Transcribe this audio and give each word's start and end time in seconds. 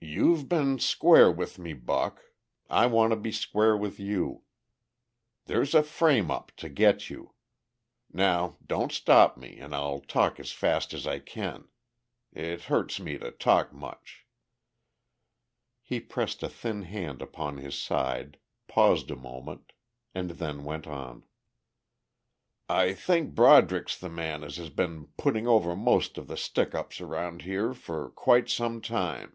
"You've 0.00 0.48
been 0.48 0.78
square 0.78 1.30
with 1.30 1.58
me, 1.58 1.72
Buck. 1.72 2.22
I 2.70 2.86
want 2.86 3.10
to 3.10 3.16
be 3.16 3.32
square 3.32 3.76
with 3.76 3.98
you.... 3.98 4.42
There's 5.46 5.74
a 5.74 5.82
frame 5.82 6.30
up 6.30 6.52
to 6.58 6.68
get 6.68 7.10
you. 7.10 7.34
Now 8.12 8.58
don't 8.64 8.92
stop 8.92 9.36
me 9.36 9.58
an' 9.58 9.74
I'll 9.74 9.98
talk 10.00 10.38
as 10.38 10.52
fast 10.52 10.94
as 10.94 11.04
I 11.06 11.18
can. 11.18 11.68
It 12.32 12.62
hurts 12.62 13.00
me 13.00 13.18
to 13.18 13.32
talk 13.32 13.72
much." 13.72 14.24
He 15.82 15.98
pressed 15.98 16.44
a 16.44 16.48
thin 16.48 16.82
hand 16.82 17.20
upon 17.20 17.56
his 17.56 17.74
side, 17.76 18.38
paused 18.68 19.10
a 19.10 19.16
moment, 19.16 19.72
and 20.14 20.30
then 20.30 20.64
went 20.64 20.86
on. 20.86 21.24
"I 22.68 22.94
think 22.94 23.34
Broderick's 23.34 23.98
the 23.98 24.08
man 24.10 24.44
as 24.44 24.58
has 24.58 24.70
been 24.70 25.06
putting 25.16 25.48
over 25.48 25.74
most 25.74 26.16
of 26.18 26.28
the 26.28 26.36
stick 26.36 26.72
ups 26.74 27.00
around 27.00 27.42
here 27.42 27.74
for 27.74 28.08
quite 28.10 28.48
some 28.48 28.80
time. 28.80 29.34